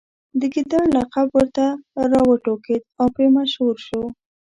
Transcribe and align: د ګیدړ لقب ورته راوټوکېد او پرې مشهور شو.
د 0.39 0.41
ګیدړ 0.53 0.83
لقب 0.97 1.27
ورته 1.37 1.65
راوټوکېد 2.11 2.83
او 2.99 3.07
پرې 3.15 3.27
مشهور 3.37 3.75
شو. 3.87 4.01